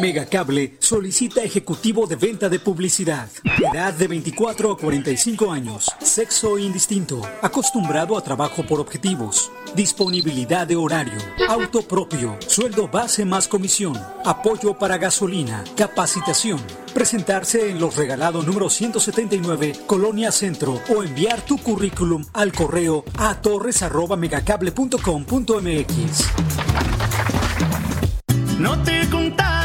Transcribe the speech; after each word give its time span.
Megacable 0.00 0.76
solicita 0.78 1.42
ejecutivo 1.42 2.06
de 2.06 2.14
venta 2.14 2.48
de 2.48 2.60
publicidad. 2.60 3.28
Edad 3.58 3.92
de 3.94 4.06
24 4.06 4.70
a 4.72 4.78
45 4.78 5.50
años. 5.50 5.90
Sexo 6.00 6.56
indistinto. 6.58 7.20
Acostumbrado 7.42 8.16
a 8.16 8.22
trabajo 8.22 8.64
por 8.64 8.78
objetivos. 8.78 9.50
Disponibilidad 9.74 10.68
de 10.68 10.76
horario. 10.76 11.18
Auto 11.48 11.82
propio. 11.82 12.36
Sueldo 12.46 12.86
base 12.86 13.24
más 13.24 13.48
comisión. 13.48 14.00
Apoyo 14.24 14.78
para 14.78 14.98
gasolina. 14.98 15.64
Capacitación. 15.76 16.60
Presentarse 16.94 17.68
en 17.70 17.80
los 17.80 17.96
regalados 17.96 18.46
número 18.46 18.70
179, 18.70 19.72
Colonia 19.86 20.30
Centro, 20.30 20.80
o 20.94 21.02
enviar 21.02 21.40
tu 21.42 21.58
currículum 21.58 22.24
al 22.32 22.52
correo 22.52 23.04
a 23.18 23.40
torres.megacable.com.mx. 23.40 26.28
No 28.58 28.82
te 28.82 29.08
contaron 29.10 29.57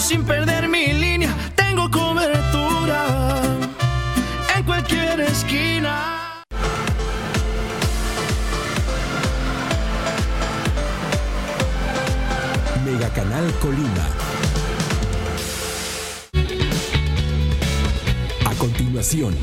sin 0.00 0.24
perder 0.24 0.66
mi 0.68 0.92
línea, 0.94 1.34
tengo 1.54 1.90
cobertura 1.90 3.04
en 4.56 4.64
cualquier 4.64 5.20
esquina. 5.20 6.42
Megacanal 12.84 13.52
Colima. 13.60 14.06
A 18.46 18.54
continuación, 18.54 19.36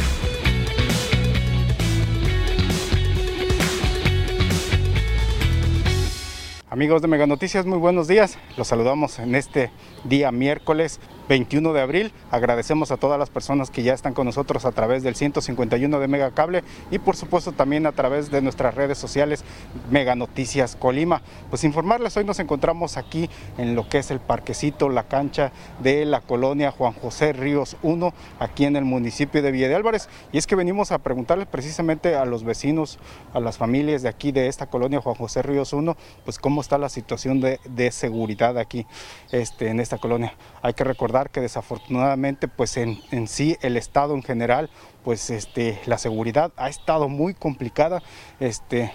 Amigos 6.77 7.01
de 7.01 7.07
Mega 7.07 7.25
Noticias, 7.25 7.65
muy 7.65 7.79
buenos 7.79 8.07
días. 8.07 8.37
Los 8.55 8.67
saludamos 8.67 9.17
en 9.17 9.33
este 9.33 9.71
día 10.03 10.31
miércoles 10.31 10.99
21 11.27 11.73
de 11.73 11.81
abril. 11.81 12.13
Agradecemos 12.31 12.91
a 12.91 12.97
todas 12.97 13.19
las 13.19 13.29
personas 13.29 13.69
que 13.69 13.83
ya 13.83 13.93
están 13.93 14.13
con 14.13 14.25
nosotros 14.25 14.63
a 14.63 14.71
través 14.71 15.03
del 15.03 15.15
151 15.15 15.99
de 15.99 16.07
Mega 16.07 16.31
Cable 16.31 16.63
y 16.91 16.99
por 16.99 17.15
supuesto 17.15 17.51
también 17.51 17.85
a 17.85 17.91
través 17.91 18.31
de 18.31 18.41
nuestras 18.41 18.75
redes 18.75 18.97
sociales 18.97 19.43
Mega 19.89 20.15
Noticias 20.15 20.75
Colima. 20.75 21.23
Pues 21.49 21.63
informarles, 21.63 22.15
hoy 22.15 22.25
nos 22.25 22.39
encontramos 22.39 22.97
aquí 22.97 23.29
en 23.57 23.75
lo 23.75 23.89
que 23.89 23.97
es 23.97 24.11
el 24.11 24.19
parquecito, 24.19 24.89
la 24.89 25.03
cancha 25.03 25.51
de 25.79 26.05
la 26.05 26.21
colonia 26.21 26.71
Juan 26.71 26.93
José 26.93 27.33
Ríos 27.33 27.75
1, 27.81 28.13
aquí 28.39 28.65
en 28.65 28.75
el 28.75 28.85
municipio 28.85 29.41
de 29.41 29.51
Villa 29.51 29.67
de 29.67 29.75
Álvarez. 29.75 30.09
Y 30.31 30.37
es 30.37 30.47
que 30.47 30.55
venimos 30.55 30.91
a 30.91 30.99
preguntarles 30.99 31.47
precisamente 31.47 32.15
a 32.15 32.25
los 32.25 32.43
vecinos, 32.43 32.99
a 33.33 33.39
las 33.39 33.57
familias 33.57 34.03
de 34.03 34.09
aquí 34.09 34.31
de 34.31 34.47
esta 34.47 34.67
colonia 34.67 35.01
Juan 35.01 35.15
José 35.15 35.41
Ríos 35.41 35.73
1, 35.73 35.97
pues 36.23 36.39
cómo 36.39 36.61
está 36.67 36.77
la 36.77 36.89
situación 36.89 37.39
de, 37.39 37.61
de 37.63 37.91
seguridad 37.91 38.57
aquí 38.57 38.85
este, 39.31 39.69
en 39.69 39.79
esta 39.79 39.97
colonia. 39.97 40.33
Hay 40.61 40.73
que 40.73 40.83
recordar 40.83 41.29
que 41.29 41.39
desafortunadamente 41.39 42.49
pues 42.49 42.75
en, 42.75 42.99
en, 43.11 43.29
sí 43.29 43.57
el 43.61 43.77
estado 43.77 44.13
en 44.15 44.21
general 44.21 44.69
pues 45.05 45.29
este 45.29 45.79
la 45.85 45.97
seguridad 45.97 46.51
ha 46.57 46.67
estado 46.67 47.07
muy 47.07 47.33
complicada 47.33 48.03
este 48.41 48.91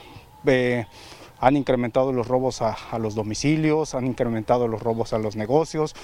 eh, 0.47 0.84
han 1.41 1.56
incrementado 1.56 2.12
los 2.12 2.28
robos 2.28 2.61
a, 2.61 2.77
a, 2.91 2.98
los 2.98 3.15
domicilios 3.15 3.95
han 3.95 4.06
incrementado 4.06 4.69
los 4.69 4.83
robos 4.83 5.15
a 5.15 5.19
los 5.19 5.34
negocios 5.34 5.95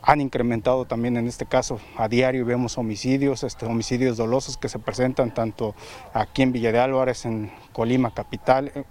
han 0.00 0.20
incrementado 0.20 0.86
también 0.86 1.18
en 1.18 1.26
este 1.26 1.44
caso 1.44 1.78
a 1.96 2.08
diario 2.08 2.46
vemos 2.46 2.78
homicidios, 2.78 3.42
este, 3.42 3.66
homicidios 3.66 4.16
dolosos 4.16 4.56
que 4.56 4.68
se 4.68 4.78
presentan 4.78 5.34
tanto 5.34 5.74
aquí 6.14 6.42
en 6.42 6.52
Villa 6.52 6.70
de 6.70 6.78
Álvarez, 6.78 7.26
en 7.26 7.50
Colima 7.72 8.14
capital, 8.14 8.86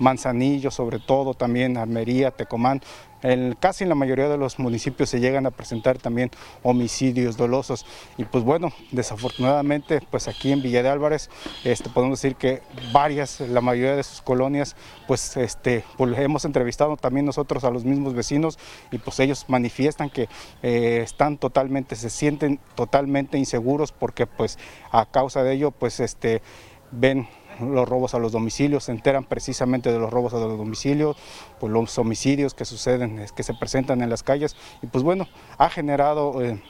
Manzanillo 0.00 0.70
sobre 0.70 0.98
todo, 0.98 1.34
también 1.34 1.76
Armería, 1.76 2.30
Tecomán, 2.30 2.80
en 3.22 3.54
casi 3.58 3.84
en 3.84 3.90
la 3.90 3.94
mayoría 3.94 4.28
de 4.28 4.38
los 4.38 4.58
municipios 4.58 5.10
se 5.10 5.20
llegan 5.20 5.46
a 5.46 5.50
presentar 5.50 5.98
también 5.98 6.30
homicidios 6.62 7.36
dolosos. 7.36 7.84
Y 8.16 8.24
pues 8.24 8.44
bueno, 8.44 8.72
desafortunadamente 8.92 10.00
pues 10.10 10.28
aquí 10.28 10.52
en 10.52 10.62
Villa 10.62 10.82
de 10.82 10.88
Álvarez 10.88 11.28
este, 11.64 11.90
podemos 11.90 12.22
decir 12.22 12.36
que 12.36 12.62
varias, 12.92 13.40
la 13.40 13.60
mayoría 13.60 13.96
de 13.96 14.02
sus 14.02 14.22
colonias 14.22 14.76
pues, 15.06 15.36
este, 15.36 15.84
pues 15.96 16.16
hemos 16.18 16.44
entrevistado 16.44 16.96
también 16.96 17.26
nosotros 17.26 17.64
a 17.64 17.70
los 17.70 17.84
mismos 17.84 18.14
vecinos 18.14 18.58
y 18.90 18.98
pues 18.98 19.20
ellos 19.20 19.44
manifiestan 19.48 20.10
que 20.10 20.28
eh, 20.62 21.00
están 21.02 21.36
totalmente, 21.36 21.96
se 21.96 22.10
sienten 22.10 22.58
totalmente 22.74 23.38
inseguros 23.38 23.92
porque 23.92 24.26
pues 24.26 24.58
a 24.90 25.06
causa 25.06 25.42
de 25.42 25.52
ello 25.52 25.70
pues 25.70 26.00
este, 26.00 26.42
ven 26.90 27.28
los 27.60 27.88
robos 27.88 28.14
a 28.14 28.18
los 28.18 28.32
domicilios, 28.32 28.84
se 28.84 28.92
enteran 28.92 29.24
precisamente 29.24 29.92
de 29.92 29.98
los 29.98 30.10
robos 30.10 30.34
a 30.34 30.38
los 30.38 30.58
domicilios, 30.58 31.16
pues 31.58 31.72
los 31.72 31.96
homicidios 31.98 32.54
que 32.54 32.64
suceden, 32.64 33.24
que 33.34 33.42
se 33.42 33.54
presentan 33.54 34.02
en 34.02 34.10
las 34.10 34.22
calles 34.22 34.56
y 34.82 34.86
pues 34.86 35.04
bueno, 35.04 35.28
ha 35.58 35.68
generado 35.68 36.42
eh, 36.42 36.62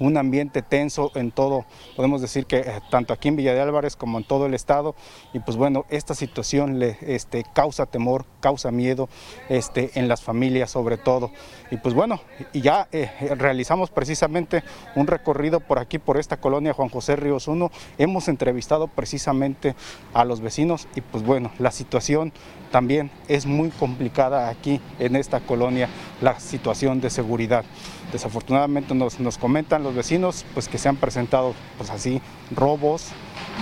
un 0.00 0.16
ambiente 0.16 0.62
tenso 0.62 1.10
en 1.14 1.30
todo, 1.30 1.64
podemos 1.96 2.20
decir 2.20 2.46
que 2.46 2.58
eh, 2.58 2.80
tanto 2.90 3.12
aquí 3.12 3.28
en 3.28 3.36
Villa 3.36 3.54
de 3.54 3.60
Álvarez 3.60 3.96
como 3.96 4.18
en 4.18 4.24
todo 4.24 4.46
el 4.46 4.54
estado. 4.54 4.94
Y 5.32 5.40
pues 5.40 5.56
bueno, 5.56 5.84
esta 5.90 6.14
situación 6.14 6.78
le 6.78 6.96
este, 7.02 7.44
causa 7.52 7.86
temor, 7.86 8.24
causa 8.40 8.70
miedo 8.70 9.08
este, 9.48 9.90
en 9.94 10.08
las 10.08 10.22
familias 10.22 10.70
sobre 10.70 10.96
todo. 10.96 11.30
Y 11.70 11.76
pues 11.76 11.94
bueno, 11.94 12.20
y 12.52 12.60
ya 12.60 12.88
eh, 12.92 13.10
realizamos 13.36 13.90
precisamente 13.90 14.62
un 14.94 15.06
recorrido 15.06 15.60
por 15.60 15.78
aquí, 15.78 15.98
por 15.98 16.18
esta 16.18 16.38
colonia 16.38 16.72
Juan 16.72 16.88
José 16.88 17.16
Ríos 17.16 17.48
1, 17.48 17.70
hemos 17.98 18.28
entrevistado 18.28 18.88
precisamente 18.88 19.74
a 20.14 20.24
los 20.24 20.40
vecinos 20.40 20.88
y 20.94 21.00
pues 21.00 21.24
bueno, 21.24 21.50
la 21.58 21.70
situación 21.70 22.32
también 22.70 23.10
es 23.28 23.46
muy 23.46 23.70
complicada 23.70 24.48
aquí 24.48 24.80
en 24.98 25.16
esta 25.16 25.40
colonia, 25.40 25.88
la 26.20 26.38
situación 26.40 27.00
de 27.00 27.10
seguridad. 27.10 27.64
Desafortunadamente 28.12 28.94
nos, 28.94 29.20
nos 29.20 29.38
comentan 29.38 29.82
los 29.82 29.94
vecinos 29.94 30.44
pues, 30.54 30.68
que 30.68 30.78
se 30.78 30.88
han 30.88 30.96
presentado 30.96 31.54
pues, 31.76 31.90
así 31.90 32.20
robos, 32.54 33.08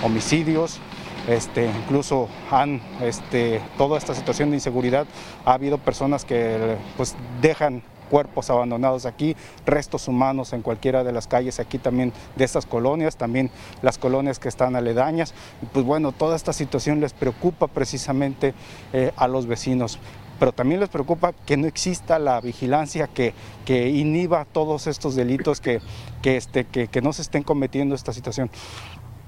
homicidios, 0.03 0.79
este, 1.27 1.65
incluso 1.65 2.29
han 2.49 2.81
este, 3.01 3.61
toda 3.77 3.97
esta 3.97 4.15
situación 4.15 4.49
de 4.49 4.57
inseguridad, 4.57 5.05
ha 5.45 5.53
habido 5.53 5.77
personas 5.77 6.23
que 6.23 6.77
pues, 6.95 7.15
dejan 7.41 7.83
cuerpos 8.09 8.49
abandonados 8.49 9.05
aquí, 9.05 9.35
restos 9.65 10.07
humanos 10.07 10.53
en 10.53 10.61
cualquiera 10.61 11.03
de 11.03 11.11
las 11.11 11.27
calles 11.27 11.59
aquí 11.59 11.77
también 11.77 12.13
de 12.35 12.45
estas 12.45 12.65
colonias, 12.65 13.17
también 13.17 13.51
las 13.81 13.97
colonias 13.97 14.39
que 14.39 14.47
están 14.47 14.75
aledañas. 14.75 15.33
Y 15.61 15.65
pues 15.67 15.85
bueno, 15.85 16.11
toda 16.11 16.35
esta 16.35 16.53
situación 16.53 16.99
les 16.99 17.13
preocupa 17.13 17.67
precisamente 17.67 18.53
eh, 18.93 19.11
a 19.17 19.27
los 19.27 19.45
vecinos 19.45 19.99
pero 20.39 20.51
también 20.51 20.79
les 20.79 20.89
preocupa 20.89 21.33
que 21.45 21.57
no 21.57 21.67
exista 21.67 22.19
la 22.19 22.39
vigilancia 22.41 23.07
que, 23.07 23.33
que 23.65 23.89
inhiba 23.89 24.45
todos 24.45 24.87
estos 24.87 25.15
delitos, 25.15 25.61
que, 25.61 25.81
que, 26.21 26.37
este, 26.37 26.65
que, 26.65 26.87
que 26.87 27.01
no 27.01 27.13
se 27.13 27.21
estén 27.21 27.43
cometiendo 27.43 27.95
esta 27.95 28.13
situación 28.13 28.49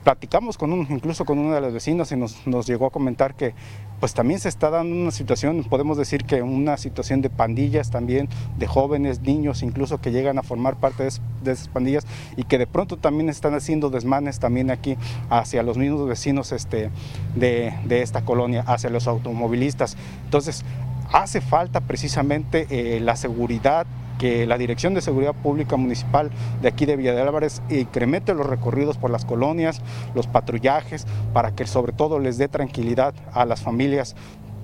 platicamos 0.03 0.57
con 0.57 0.71
un, 0.73 0.87
incluso 0.89 1.25
con 1.25 1.39
uno 1.39 1.53
de 1.53 1.61
los 1.61 1.73
vecinos 1.73 2.11
y 2.11 2.15
nos, 2.15 2.47
nos, 2.47 2.65
llegó 2.67 2.87
a 2.87 2.89
comentar 2.89 3.35
que 3.35 3.53
pues 3.99 4.13
también 4.13 4.39
se 4.39 4.47
está 4.47 4.69
dando 4.69 4.95
una 4.95 5.11
situación, 5.11 5.65
podemos 5.65 5.97
decir 5.97 6.23
que 6.23 6.41
una 6.41 6.77
situación 6.77 7.21
de 7.21 7.29
pandillas 7.29 7.91
también, 7.91 8.29
de 8.57 8.65
jóvenes, 8.65 9.19
niños 9.21 9.61
incluso 9.61 9.99
que 9.99 10.11
llegan 10.11 10.37
a 10.37 10.43
formar 10.43 10.77
parte 10.77 11.03
de, 11.03 11.11
de 11.43 11.51
esas 11.51 11.67
pandillas 11.67 12.07
y 12.37 12.43
que 12.45 12.57
de 12.57 12.65
pronto 12.65 12.95
también 12.95 13.27
están 13.29 13.53
haciendo 13.55 13.89
desmanes 13.89 14.39
también 14.39 14.71
aquí 14.71 14.95
hacia 15.29 15.63
los 15.63 15.77
mismos 15.77 16.07
vecinos 16.07 16.53
este, 16.53 16.91
de, 17.35 17.73
de 17.85 18.01
esta 18.01 18.23
colonia, 18.23 18.63
hacia 18.65 18.89
los 18.89 19.05
automovilistas. 19.07 19.97
Entonces, 20.23 20.63
hace 21.11 21.41
falta 21.41 21.81
precisamente 21.81 22.67
eh, 22.69 22.99
la 22.99 23.15
seguridad 23.15 23.85
que 24.19 24.45
la 24.45 24.57
Dirección 24.57 24.93
de 24.93 25.01
Seguridad 25.01 25.33
Pública 25.33 25.77
Municipal 25.77 26.29
de 26.61 26.67
aquí 26.67 26.85
de 26.85 26.97
Villa 26.97 27.13
de 27.13 27.21
Álvarez 27.21 27.61
incremente 27.69 28.33
los 28.33 28.45
recorridos 28.45 28.97
por 28.97 29.09
las 29.09 29.23
colonias, 29.23 29.81
los 30.13 30.27
patrullajes, 30.27 31.07
para 31.33 31.55
que 31.55 31.65
sobre 31.65 31.93
todo 31.93 32.19
les 32.19 32.37
dé 32.37 32.49
tranquilidad 32.49 33.13
a 33.33 33.45
las 33.45 33.61
familias 33.61 34.15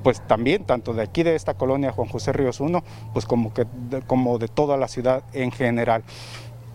pues 0.03 0.21
también 0.27 0.65
tanto 0.65 0.93
de 0.93 1.01
aquí 1.01 1.23
de 1.23 1.33
esta 1.33 1.55
colonia 1.55 1.91
Juan 1.91 2.07
José 2.07 2.31
Ríos 2.31 2.59
1, 2.59 2.83
pues 3.11 3.25
como, 3.25 3.55
que, 3.55 3.65
como 4.05 4.37
de 4.37 4.47
toda 4.47 4.77
la 4.77 4.87
ciudad 4.87 5.23
en 5.33 5.51
general. 5.51 6.03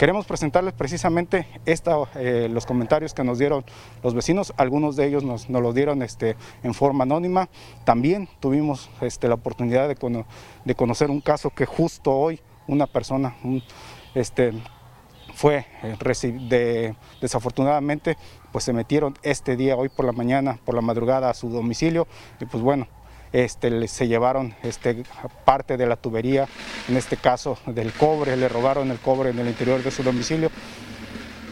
Queremos 0.00 0.25
presentarles 0.25 0.73
precisamente 0.73 1.47
eh, 1.67 2.49
los 2.50 2.64
comentarios 2.64 3.12
que 3.12 3.23
nos 3.23 3.38
dieron 3.38 3.67
los 4.02 4.14
vecinos, 4.14 4.55
algunos 4.56 4.97
de 4.97 5.06
ellos 5.06 5.25
nos, 5.25 5.50
los 5.50 5.75
dieron 5.75 6.00
este, 6.00 6.37
en 6.62 6.73
forma 6.73 7.05
anónima. 7.05 7.50
También 7.85 8.26
tuvimos 8.41 8.88
este, 9.02 9.29
la 9.29 9.35
oportunidad 9.35 9.88
de, 9.88 9.97
cono 9.97 10.25
de, 10.64 10.75
conocer 10.75 11.11
un 11.11 11.20
caso 11.20 11.50
que 11.50 11.67
justo 11.67 12.12
hoy 12.12 12.41
una 12.67 12.87
persona 12.87 13.37
este, 14.14 14.55
fue 15.35 15.67
eh, 15.82 15.99
de, 16.49 16.94
desafortunadamente 17.20 18.17
pues 18.52 18.64
se 18.64 18.73
metieron 18.73 19.19
este 19.23 19.55
día, 19.55 19.76
hoy 19.76 19.91
por 19.91 20.06
la 20.06 20.12
mañana, 20.12 20.58
por 20.64 20.75
la 20.75 20.81
madrugada 20.81 21.29
a 21.29 21.35
su 21.35 21.50
domicilio 21.50 22.08
y 22.41 22.47
pues 22.47 22.62
bueno, 22.62 22.88
este, 23.32 23.88
se 23.88 24.08
llevaron 24.08 24.54
este, 24.62 25.04
parte 25.44 25.76
de 25.76 25.86
la 25.86 25.96
tubería, 25.96 26.48
en 26.88 26.96
este 26.96 27.16
caso 27.16 27.58
del 27.66 27.92
cobre, 27.92 28.36
le 28.36 28.48
robaron 28.48 28.90
el 28.90 28.98
cobre 28.98 29.30
en 29.30 29.38
el 29.38 29.48
interior 29.48 29.82
de 29.82 29.90
su 29.90 30.02
domicilio. 30.02 30.50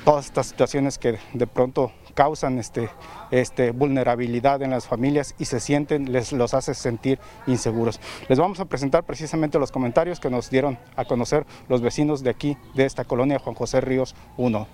todas 0.05 0.27
estas 0.27 0.47
situaciones 0.47 0.97
que 0.97 1.19
de 1.35 1.47
pronto 1.47 1.93
causan 2.19 2.59
este, 2.59 2.91
este, 3.31 3.71
vulnerabilidad 3.71 4.61
en 4.63 4.71
las 4.71 4.89
familias 4.89 5.37
y 5.39 5.45
se 5.45 5.61
sienten, 5.61 6.11
les 6.11 6.33
los 6.33 6.53
hace 6.53 6.75
sentir 6.75 7.21
inseguros. 7.47 8.01
Les 8.29 8.41
vamos 8.41 8.59
a 8.59 8.65
presentar 8.65 9.05
precisamente 9.05 9.57
los 9.61 9.71
comentarios 9.71 10.19
que 10.19 10.29
nos 10.29 10.51
dieron 10.51 10.79
a 10.97 11.05
conocer 11.05 11.47
los 11.69 11.81
vecinos 11.81 12.25
de 12.25 12.31
aquí, 12.31 12.57
de 12.75 12.87
esta 12.87 13.05
colonia 13.05 13.39
Juan 13.39 13.55
José 13.55 13.81
Ríos 13.81 14.17
1. 14.37 14.67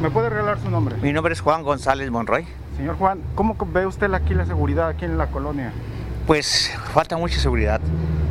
¿Me 0.00 0.10
puede 0.12 0.30
regalar 0.30 0.60
su 0.60 0.70
nombre? 0.70 0.96
Mi 0.98 1.12
nombre 1.12 1.32
es 1.32 1.40
Juan 1.40 1.64
González 1.64 2.12
Monroy. 2.12 2.46
Señor 2.76 2.96
Juan, 2.96 3.20
¿cómo 3.34 3.56
ve 3.72 3.86
usted 3.86 4.14
aquí 4.14 4.34
la 4.34 4.46
seguridad 4.46 4.88
aquí 4.88 5.04
en 5.04 5.18
la 5.18 5.26
colonia? 5.32 5.72
Pues 6.26 6.72
falta 6.94 7.18
mucha 7.18 7.38
seguridad, 7.38 7.82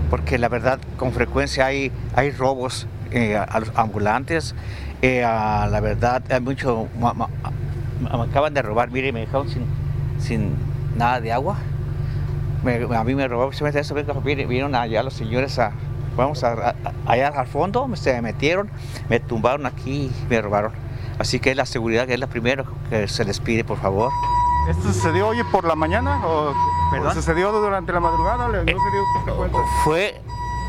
porque 0.09 0.39
la 0.39 0.49
verdad 0.49 0.79
con 0.97 1.11
frecuencia 1.11 1.67
hay, 1.67 1.91
hay 2.15 2.31
robos 2.31 2.87
eh, 3.11 3.37
a 3.37 3.59
los 3.59 3.71
ambulantes, 3.75 4.55
eh, 5.03 5.21
la 5.21 5.79
verdad 5.79 6.23
hay 6.31 6.41
mucho, 6.41 6.87
me 6.97 8.23
acaban 8.23 8.55
de 8.55 8.63
robar, 8.63 8.89
mire, 8.89 9.11
me 9.11 9.19
dejaron 9.19 9.47
sin, 9.47 9.65
sin 10.17 10.55
nada 10.97 11.21
de 11.21 11.31
agua. 11.31 11.57
a 12.65 13.03
mí 13.03 13.13
me 13.13 13.27
robaron 13.27 13.49
precisamente 13.49 13.81
eso, 13.81 13.93
vieron 14.47 14.73
allá 14.73 15.03
los 15.03 15.13
señores 15.13 15.59
a, 15.59 15.73
vamos 16.17 16.43
a, 16.43 16.73
allá 17.05 17.27
al 17.27 17.47
fondo, 17.47 17.87
se 17.95 18.19
metieron, 18.23 18.71
me 19.07 19.19
tumbaron 19.19 19.67
aquí 19.67 20.09
y 20.09 20.11
me 20.31 20.41
robaron. 20.41 20.71
Así 21.19 21.39
que 21.39 21.53
la 21.53 21.67
seguridad 21.67 22.07
que 22.07 22.15
es 22.15 22.19
la 22.19 22.25
primera 22.25 22.65
que 22.89 23.07
se 23.07 23.23
les 23.23 23.39
pide, 23.39 23.63
por 23.63 23.77
favor. 23.77 24.11
¿Esto 24.67 24.91
sucedió 24.91 25.27
hoy 25.27 25.43
por 25.51 25.65
la 25.65 25.75
mañana 25.75 26.19
sucedió 27.13 27.51
durante 27.51 27.91
la 27.93 27.99
madrugada? 27.99 28.47
¿No 28.47 28.57
eh, 28.59 28.75
Fue, 29.83 30.21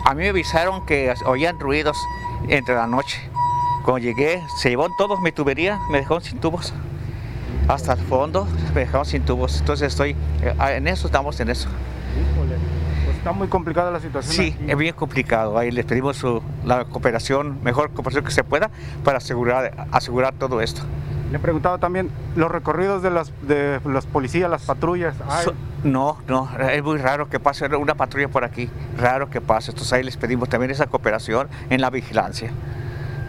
a 0.05 0.15
mí 0.15 0.23
me 0.23 0.29
avisaron 0.29 0.85
que 0.87 1.15
oían 1.26 1.59
ruidos 1.59 1.97
entre 2.49 2.75
la 2.75 2.87
noche. 2.87 3.21
Cuando 3.85 3.99
llegué, 3.99 4.43
se 4.56 4.71
llevó 4.71 4.88
todos 4.97 5.21
mi 5.21 5.32
tubería, 5.32 5.79
me 5.91 5.99
dejaron 5.99 6.23
sin 6.23 6.38
tubos 6.38 6.73
hasta 7.69 7.94
el 7.94 8.00
fondo, 8.00 8.47
dejamos 8.75 9.09
sin 9.09 9.23
tubos. 9.23 9.59
Entonces 9.59 9.88
estoy, 9.88 10.17
eh, 10.43 10.55
en 10.59 10.88
eso 10.88 11.06
estamos 11.06 11.38
en 11.41 11.50
eso. 11.50 11.69
Pues 12.37 13.17
está 13.17 13.32
muy 13.32 13.49
complicada 13.49 13.91
la 13.91 14.00
situación. 14.00 14.35
Sí, 14.35 14.56
es 14.67 14.76
bien 14.76 14.94
complicado. 14.94 15.59
Ahí 15.59 15.71
les 15.71 15.85
pedimos 15.85 16.25
la 16.65 16.85
cooperación, 16.85 17.62
mejor 17.62 17.91
cooperación 17.91 18.25
que 18.25 18.31
se 18.31 18.44
pueda 18.44 18.71
para 19.03 19.19
asegurar, 19.19 19.87
asegurar 19.93 20.35
todo 20.35 20.61
esto. 20.61 20.82
Le 21.34 21.40
preguntaba 21.40 21.78
también 21.78 22.10
los 22.36 22.48
recorridos 22.48 23.02
de 23.02 23.10
las 23.10 23.32
de 23.42 23.81
los 23.84 24.06
policías, 24.06 24.48
las 24.48 24.62
patrullas. 24.62 25.16
no, 25.82 26.19
no, 26.28 26.48
es 26.70 26.81
muy 26.81 26.98
raro 26.98 27.28
que 27.28 27.40
pase 27.40 27.66
una 27.75 27.96
patrulla 27.96 28.28
por 28.28 28.44
aquí, 28.44 28.70
raro 28.96 29.28
que 29.28 29.40
pase. 29.40 29.72
Entonces 29.72 29.92
ahí 29.94 30.04
les 30.04 30.16
pedimos 30.16 30.48
también 30.48 30.70
esa 30.70 30.86
cooperación 30.86 31.48
en 31.70 31.81
la 31.81 31.90
vigilancia. 31.90 32.52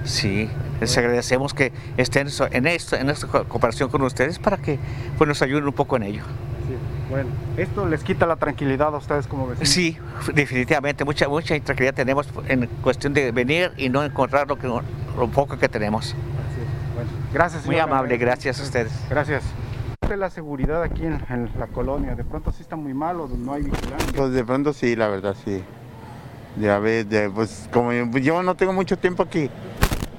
Sí, 0.03 0.47
les 0.79 0.95
agradecemos 0.99 1.55
que 1.55 1.73
estén 1.97 2.27
en, 2.51 2.67
esto, 2.67 2.95
en 2.95 3.09
esta 3.09 3.25
cooperación 3.25 3.89
con 3.89 4.03
ustedes 4.03 4.37
para 4.37 4.57
que 4.57 4.77
pues, 5.17 5.27
nos 5.27 5.41
ayuden 5.41 5.65
un 5.65 5.73
poco 5.73 5.95
en 5.95 6.03
ello. 6.03 6.21
bueno, 7.09 7.29
¿esto 7.57 7.87
les 7.87 8.03
quita 8.03 8.27
la 8.27 8.35
tranquilidad 8.35 8.93
a 8.93 8.97
ustedes 8.97 9.25
como 9.25 9.47
vecinos? 9.47 9.67
Sí, 9.67 9.97
definitivamente, 10.31 11.05
mucha, 11.05 11.27
mucha 11.27 11.55
intranquilidad 11.55 11.95
tenemos 11.95 12.29
en 12.47 12.67
cuestión 12.83 13.15
de 13.15 13.31
venir 13.31 13.71
y 13.77 13.89
no 13.89 14.03
encontrar 14.03 14.47
lo, 14.47 14.57
que, 14.57 14.67
lo 14.67 15.27
poco 15.33 15.57
que 15.57 15.67
tenemos. 15.67 16.15
Bueno, 16.95 17.09
gracias. 17.33 17.65
Muy 17.65 17.77
amable, 17.77 18.17
gracias 18.17 18.59
a 18.59 18.63
ustedes. 18.63 18.91
Gracias. 19.09 19.43
La 20.15 20.29
seguridad 20.29 20.81
aquí 20.81 21.03
en, 21.05 21.49
la 21.59 21.67
colonia, 21.67 22.15
¿de 22.15 22.23
pronto 22.23 22.51
sí 22.51 22.61
está 22.61 22.75
muy 22.75 22.93
mal 22.93 23.19
o 23.19 23.27
no 23.27 23.53
hay 23.53 23.63
vigilancia? 23.63 24.13
Pues 24.15 24.31
de 24.31 24.45
pronto 24.45 24.71
sí, 24.71 24.95
la 24.95 25.07
verdad 25.07 25.35
sí. 25.43 25.61
Ya 26.57 26.79
ves, 26.79 27.05
pues 27.33 27.67
como 27.73 27.91
yo 27.91 28.41
no 28.43 28.55
tengo 28.55 28.71
mucho 28.71 28.97
tiempo 28.97 29.23
aquí, 29.23 29.49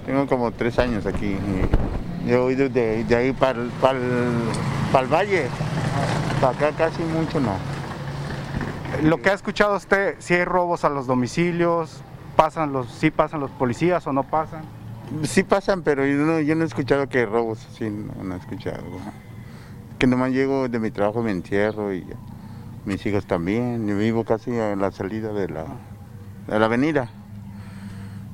tengo 0.05 0.27
como 0.27 0.51
tres 0.51 0.79
años 0.79 1.07
aquí. 1.07 1.39
Yo 2.27 2.51
he 2.51 2.53
ido 2.53 2.69
de, 2.69 3.07
ahí 3.17 3.33
para 3.33 3.61
el, 3.61 5.09
valle, 5.09 5.47
para 6.41 6.53
acá 6.53 6.73
casi 6.77 7.03
mucho 7.03 7.41
no. 7.41 7.55
Lo 9.03 9.23
que 9.23 9.31
ha 9.31 9.35
escuchado 9.35 9.77
usted, 9.77 10.17
si 10.19 10.35
hay 10.35 10.45
robos 10.45 10.85
a 10.85 10.91
los 10.91 11.07
domicilios, 11.07 12.03
pasan 12.35 12.73
los, 12.73 12.91
sí 12.91 13.11
pasan 13.11 13.41
los 13.41 13.51
policías 13.53 14.07
o 14.07 14.13
no 14.13 14.25
pasan. 14.25 14.63
Sí 15.25 15.43
pasan, 15.43 15.83
pero 15.83 16.05
yo 16.05 16.17
no, 16.17 16.41
yo 16.41 16.55
no 16.55 16.65
he 16.65 16.67
escuchado 16.67 17.09
que 17.09 17.27
robos, 17.27 17.67
sí, 17.77 17.89
no, 17.91 18.35
he 18.35 18.39
escuchado. 18.39 18.83
Que 19.99 20.07
nomás 20.07 20.33
llego 20.33 20.69
de 20.69 20.79
mi 20.79 20.91
trabajo, 20.91 21.23
me 21.23 21.31
entierro 21.31 21.95
y 21.95 22.05
mis 22.85 23.05
hijos 23.07 23.27
también. 23.27 23.87
Yo 23.87 23.97
vivo 23.97 24.25
casi 24.25 24.51
en 24.51 24.81
la 24.81 24.91
salida 24.91 25.33
de 25.33 25.49
la, 25.49 25.65
de 26.49 26.59
la 26.59 26.67
avenida. 26.67 27.09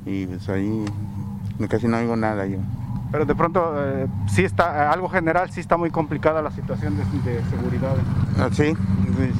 Y 0.06 0.26
pues 0.26 0.48
ahí 0.48 0.84
casi 1.69 1.86
no 1.86 1.98
oigo 1.98 2.16
nada 2.16 2.46
yo. 2.46 2.58
Pero 3.12 3.26
de 3.26 3.34
pronto, 3.34 3.74
eh, 3.76 4.06
sí 4.26 4.42
está, 4.42 4.90
algo 4.90 5.08
general, 5.08 5.50
sí 5.50 5.60
está 5.60 5.76
muy 5.76 5.90
complicada 5.90 6.40
la 6.40 6.50
situación 6.50 6.96
de, 6.96 7.04
seguridad. 7.50 7.94
Ah, 8.38 8.48
sí, 8.50 8.74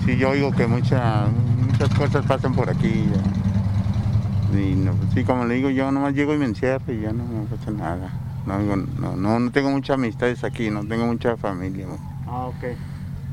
sí, 0.05 0.19
yo 0.19 0.31
oigo 0.31 0.53
que 0.53 0.67
muchas 0.67 1.31
muchas 1.67 1.89
cosas 1.95 2.27
pasan 2.27 2.53
por 2.53 2.69
aquí. 2.69 3.07
Y 4.53 4.75
no, 4.75 4.93
pues 4.95 5.11
sí, 5.15 5.25
como 5.25 5.45
le 5.45 5.55
digo, 5.55 5.71
yo 5.71 5.91
nomás 5.91 6.15
llego 6.15 6.35
y 6.35 6.39
me 6.39 6.45
encierro 6.45 6.93
y 6.93 7.01
ya 7.01 7.13
no 7.13 7.25
me 7.25 7.47
pasa 7.47 7.71
nada. 7.71 8.11
No, 8.47 8.59
no, 8.59 9.17
no, 9.17 9.51
tengo 9.53 9.71
muchas 9.71 9.95
amistades 9.95 10.45
aquí, 10.45 10.71
no 10.71 10.87
tengo 10.87 11.07
mucha 11.07 11.37
familia. 11.37 11.87
Ah, 12.27 12.47
ok. 12.47 12.77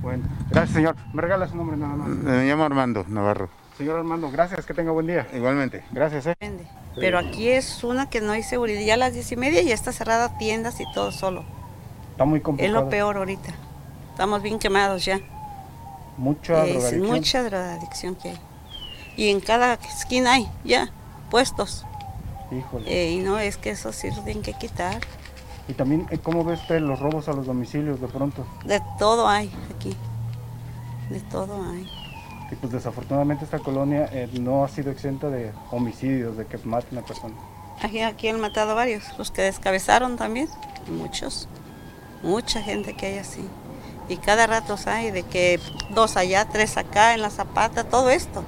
Bueno, 0.02 0.24
gracias 0.50 0.76
señor. 0.76 0.96
¿Me 1.14 1.22
regala 1.22 1.48
su 1.48 1.58
nombre 1.58 1.76
nada 1.76 1.96
más? 1.96 2.08
Me 2.08 2.46
llamo 2.46 2.64
Armando 2.64 3.06
Navarro. 3.08 3.50
Señor 3.78 3.98
Armando, 3.98 4.30
gracias, 4.32 4.66
que 4.66 4.74
tenga 4.74 4.92
buen 4.92 5.08
día. 5.08 5.28
Igualmente. 5.34 5.84
Gracias. 5.92 6.28
Eh. 6.28 6.36
Pero 6.96 7.18
aquí 7.18 7.50
es 7.50 7.84
una 7.84 8.10
que 8.10 8.22
no 8.22 8.32
hay 8.32 8.44
seguridad. 8.44 8.82
Ya 8.82 8.94
a 8.94 8.98
las 8.98 9.14
diez 9.14 9.32
y 9.32 9.36
media 9.36 9.62
ya 9.62 9.74
está 9.74 9.92
cerrada 9.92 10.38
tiendas 10.38 10.80
y 10.80 10.86
todo 10.94 11.12
solo. 11.12 11.44
Está 12.12 12.26
muy 12.26 12.42
complicado. 12.42 12.78
Es 12.78 12.84
lo 12.84 12.90
peor 12.90 13.18
ahorita. 13.18 13.54
Estamos 14.12 14.42
bien 14.42 14.60
quemados 14.60 15.06
ya. 15.06 15.20
Mucha 16.18 16.66
drogadicción. 16.66 17.02
Mucha 17.02 17.44
drogadicción 17.44 18.16
que 18.16 18.30
hay. 18.30 18.40
Y 19.16 19.30
en 19.30 19.40
cada 19.40 19.74
esquina 19.74 20.34
hay 20.34 20.50
ya 20.64 20.92
puestos. 21.30 21.86
Híjole. 22.52 22.92
Eh, 22.92 23.12
y 23.12 23.20
no, 23.20 23.38
es 23.38 23.58
que 23.58 23.72
eso 23.72 23.94
sí 23.94 24.10
lo 24.10 24.22
tienen 24.24 24.44
que 24.44 24.54
quitar. 24.54 25.00
Y 25.68 25.74
también, 25.74 26.08
eh, 26.10 26.18
¿cómo 26.18 26.44
ves 26.44 26.62
usted 26.62 26.80
los 26.82 27.00
robos 27.00 27.30
a 27.30 27.34
los 27.34 27.46
domicilios 27.46 28.02
de 28.02 28.08
pronto? 28.08 28.46
De 28.66 28.82
todo 28.98 29.28
hay 29.28 29.52
aquí. 29.76 29.96
De 31.10 31.20
todo 31.22 31.64
hay. 31.64 31.88
Y 32.52 32.56
pues 32.56 32.72
desafortunadamente 32.72 33.46
esta 33.46 33.60
colonia 33.60 34.10
eh, 34.12 34.28
no 34.40 34.64
ha 34.64 34.68
sido 34.68 34.92
exenta 34.92 35.30
de 35.30 35.52
homicidios, 35.70 36.38
de 36.38 36.48
que 36.48 36.58
maten 36.60 36.98
a 36.98 37.02
personas. 37.04 37.38
Aquí, 37.82 38.02
aquí 38.02 38.28
han 38.28 38.42
matado 38.42 38.76
varios, 38.76 39.04
los 39.18 39.32
que 39.32 39.44
descabezaron 39.44 40.18
también, 40.18 40.50
muchos, 40.88 41.48
mucha 42.24 42.62
gente 42.62 42.96
que 42.96 43.06
hay 43.06 43.18
así. 43.20 43.48
Y 44.10 44.18
cada 44.18 44.48
rato 44.48 44.76
hay 44.88 45.12
de 45.12 45.24
que 45.24 45.60
dos 45.92 46.18
allá, 46.18 46.46
tres 46.46 46.78
acá, 46.78 47.14
en 47.14 47.22
la 47.22 47.30
zapata, 47.30 47.84
todo 47.84 48.10
esto. 48.10 48.44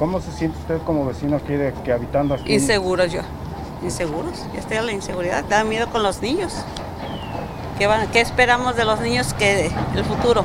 ¿Cómo 0.00 0.18
se 0.18 0.32
siente 0.32 0.58
usted 0.58 0.78
como 0.86 1.04
vecino 1.04 1.36
aquí, 1.36 1.52
de 1.52 1.74
que 1.84 1.92
habitando 1.92 2.32
aquí? 2.32 2.54
Inseguros 2.54 3.12
yo, 3.12 3.20
inseguros, 3.82 4.46
ya 4.54 4.60
estoy 4.60 4.78
a 4.78 4.82
la 4.82 4.92
inseguridad, 4.92 5.44
da 5.44 5.62
miedo 5.62 5.90
con 5.90 6.02
los 6.02 6.22
niños. 6.22 6.54
¿Qué, 7.76 7.86
van, 7.86 8.10
¿Qué 8.10 8.22
esperamos 8.22 8.76
de 8.76 8.86
los 8.86 8.98
niños 9.02 9.34
que 9.34 9.70
el 9.94 10.04
futuro? 10.06 10.42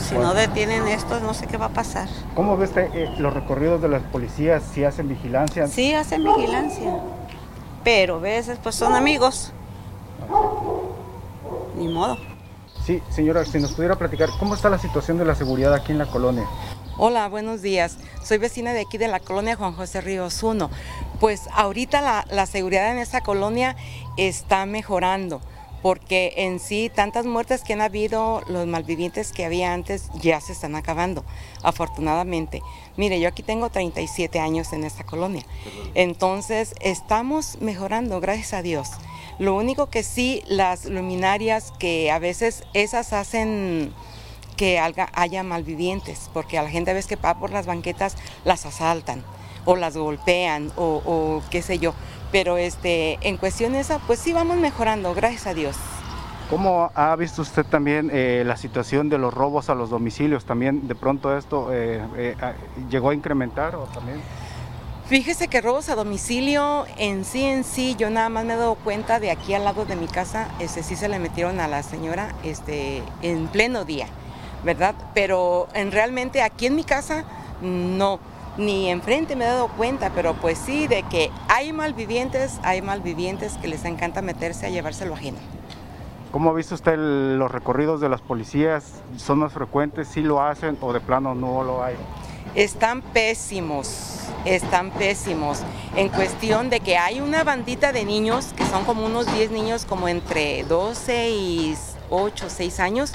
si 0.00 0.16
no 0.16 0.34
detienen 0.34 0.88
esto, 0.88 1.20
no 1.20 1.32
sé 1.32 1.46
qué 1.46 1.56
va 1.56 1.66
a 1.66 1.68
pasar. 1.68 2.08
¿Cómo 2.34 2.56
ves 2.56 2.72
eh, 2.74 3.14
los 3.18 3.32
recorridos 3.32 3.80
de 3.80 3.88
las 3.88 4.02
policías? 4.02 4.64
¿Si 4.74 4.82
hacen 4.82 5.06
vigilancia? 5.06 5.68
Sí, 5.68 5.94
hacen 5.94 6.24
vigilancia. 6.24 6.98
Pero 7.84 8.16
a 8.16 8.18
veces 8.18 8.58
pues 8.60 8.74
son 8.74 8.96
amigos. 8.96 9.52
Ni 11.76 11.86
modo. 11.86 12.18
Sí, 12.84 13.00
señora, 13.10 13.44
si 13.44 13.60
nos 13.60 13.72
pudiera 13.72 13.94
platicar, 13.94 14.30
¿cómo 14.40 14.56
está 14.56 14.68
la 14.68 14.78
situación 14.78 15.16
de 15.18 15.24
la 15.24 15.36
seguridad 15.36 15.72
aquí 15.74 15.92
en 15.92 15.98
la 15.98 16.06
colonia? 16.06 16.44
Hola, 17.02 17.28
buenos 17.28 17.62
días. 17.62 17.96
Soy 18.22 18.36
vecina 18.36 18.74
de 18.74 18.82
aquí 18.82 18.98
de 18.98 19.08
la 19.08 19.20
colonia 19.20 19.56
Juan 19.56 19.72
José 19.72 20.02
Ríos 20.02 20.42
1. 20.42 20.68
Pues 21.18 21.48
ahorita 21.54 22.02
la, 22.02 22.26
la 22.30 22.44
seguridad 22.44 22.92
en 22.92 22.98
esta 22.98 23.22
colonia 23.22 23.74
está 24.18 24.66
mejorando 24.66 25.40
porque 25.82 26.34
en 26.36 26.60
sí 26.60 26.90
tantas 26.94 27.24
muertes 27.24 27.62
que 27.64 27.72
han 27.72 27.80
habido, 27.80 28.42
los 28.48 28.66
malvivientes 28.66 29.32
que 29.32 29.46
había 29.46 29.72
antes 29.72 30.10
ya 30.20 30.42
se 30.42 30.52
están 30.52 30.76
acabando, 30.76 31.24
afortunadamente. 31.62 32.60
Mire, 32.98 33.18
yo 33.18 33.28
aquí 33.28 33.42
tengo 33.42 33.70
37 33.70 34.38
años 34.38 34.74
en 34.74 34.84
esta 34.84 35.04
colonia, 35.04 35.46
entonces 35.94 36.74
estamos 36.82 37.62
mejorando, 37.62 38.20
gracias 38.20 38.52
a 38.52 38.60
Dios. 38.60 38.90
Lo 39.38 39.54
único 39.54 39.86
que 39.86 40.02
sí, 40.02 40.42
las 40.48 40.84
luminarias 40.84 41.72
que 41.78 42.10
a 42.10 42.18
veces 42.18 42.64
esas 42.74 43.14
hacen 43.14 43.94
que 44.60 44.78
haya 44.78 45.42
malvivientes, 45.42 46.28
porque 46.34 46.58
a 46.58 46.62
la 46.62 46.68
gente 46.68 46.90
a 46.90 46.94
veces 46.94 47.08
que 47.08 47.16
va 47.16 47.38
por 47.38 47.50
las 47.50 47.64
banquetas 47.64 48.16
las 48.44 48.66
asaltan 48.66 49.24
o 49.64 49.74
las 49.74 49.96
golpean 49.96 50.70
o, 50.76 51.00
o 51.06 51.42
qué 51.50 51.62
sé 51.62 51.78
yo 51.78 51.94
pero 52.32 52.56
este, 52.58 53.18
en 53.22 53.36
cuestión 53.36 53.74
esa, 53.74 53.98
pues 53.98 54.18
sí 54.18 54.32
vamos 54.32 54.56
mejorando, 54.56 55.14
gracias 55.14 55.46
a 55.46 55.54
Dios. 55.54 55.76
¿Cómo 56.48 56.90
ha 56.94 57.14
visto 57.14 57.42
usted 57.42 57.64
también 57.64 58.10
eh, 58.12 58.42
la 58.44 58.56
situación 58.56 59.08
de 59.08 59.18
los 59.18 59.32
robos 59.32 59.70
a 59.70 59.74
los 59.74 59.90
domicilios? 59.90 60.44
¿También 60.44 60.88
de 60.88 60.94
pronto 60.94 61.36
esto 61.36 61.72
eh, 61.72 62.02
eh, 62.16 62.36
llegó 62.90 63.10
a 63.10 63.14
incrementar 63.14 63.76
o 63.76 63.84
también? 63.84 64.20
Fíjese 65.06 65.48
que 65.48 65.60
robos 65.60 65.88
a 65.88 65.96
domicilio 65.96 66.86
en 66.96 67.24
sí 67.24 67.42
en 67.42 67.64
sí, 67.64 67.96
yo 67.98 68.10
nada 68.10 68.28
más 68.28 68.44
me 68.44 68.54
he 68.54 68.56
dado 68.56 68.76
cuenta 68.76 69.18
de 69.18 69.30
aquí 69.30 69.54
al 69.54 69.64
lado 69.64 69.84
de 69.84 69.96
mi 69.96 70.06
casa, 70.06 70.48
este 70.60 70.84
sí 70.84 70.94
se 70.94 71.08
le 71.08 71.18
metieron 71.18 71.58
a 71.58 71.66
la 71.66 71.82
señora 71.82 72.32
este, 72.44 73.02
en 73.22 73.48
pleno 73.48 73.84
día, 73.84 74.06
¿verdad? 74.64 74.94
Pero 75.14 75.68
en 75.74 75.90
realmente 75.92 76.42
aquí 76.42 76.66
en 76.66 76.76
mi 76.76 76.84
casa 76.84 77.24
no, 77.62 78.18
ni 78.56 78.88
enfrente 78.90 79.36
me 79.36 79.44
he 79.44 79.48
dado 79.48 79.68
cuenta, 79.68 80.10
pero 80.14 80.34
pues 80.34 80.58
sí, 80.58 80.86
de 80.86 81.02
que 81.04 81.30
hay 81.48 81.72
malvivientes, 81.72 82.58
hay 82.62 82.82
malvivientes 82.82 83.54
que 83.58 83.68
les 83.68 83.84
encanta 83.84 84.22
meterse 84.22 84.66
a 84.66 84.70
llevárselo 84.70 85.14
ajeno. 85.14 85.38
¿Cómo 86.32 86.50
ha 86.50 86.52
visto 86.52 86.74
usted 86.76 86.92
el- 86.92 87.38
los 87.38 87.50
recorridos 87.50 88.00
de 88.00 88.08
las 88.08 88.20
policías? 88.20 88.84
¿Son 89.16 89.40
más 89.40 89.52
frecuentes? 89.52 90.06
¿Sí 90.08 90.20
lo 90.22 90.40
hacen 90.42 90.76
o 90.80 90.92
de 90.92 91.00
plano 91.00 91.34
no 91.34 91.64
lo 91.64 91.82
hay? 91.82 91.96
Están 92.54 93.02
pésimos, 93.02 94.20
están 94.44 94.90
pésimos. 94.90 95.62
En 95.96 96.08
cuestión 96.08 96.70
de 96.70 96.80
que 96.80 96.96
hay 96.98 97.20
una 97.20 97.42
bandita 97.44 97.92
de 97.92 98.04
niños, 98.04 98.52
que 98.56 98.64
son 98.64 98.84
como 98.84 99.06
unos 99.06 99.32
10 99.34 99.50
niños, 99.50 99.84
como 99.84 100.06
entre 100.08 100.62
12 100.64 101.30
y 101.30 101.76
8, 102.10 102.46
6 102.48 102.78
años, 102.80 103.12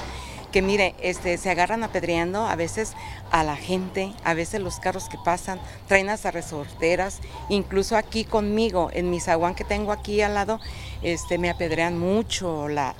que 0.52 0.62
mire, 0.62 0.94
este, 1.00 1.38
se 1.38 1.50
agarran 1.50 1.84
apedreando 1.84 2.46
a 2.46 2.56
veces 2.56 2.94
a 3.30 3.44
la 3.44 3.56
gente, 3.56 4.12
a 4.24 4.34
veces 4.34 4.60
los 4.60 4.78
carros 4.78 5.08
que 5.08 5.18
pasan, 5.18 5.60
traen 5.88 6.08
hasta 6.08 6.30
resorteras, 6.30 7.20
incluso 7.48 7.96
aquí 7.96 8.24
conmigo, 8.24 8.90
en 8.92 9.10
mi 9.10 9.20
zaguán 9.20 9.54
que 9.54 9.64
tengo 9.64 9.92
aquí 9.92 10.22
al 10.22 10.34
lado, 10.34 10.60
este, 11.02 11.38
me 11.38 11.50
apedrean 11.50 11.98
mucho 11.98 12.68
la, 12.68 12.94